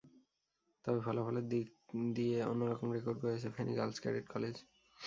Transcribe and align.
তবে 0.85 0.99
ফলাফলের 0.99 1.45
দিক 1.47 1.67
দিয়ে 2.15 2.37
অন্য 2.51 2.61
রকম 2.65 2.87
রেকর্ড 2.91 3.17
গড়েছে 3.23 3.47
ফেনী 3.55 3.73
গার্লস 3.75 3.97
ক্যাডেট 4.03 4.25
কলেজ। 4.29 4.55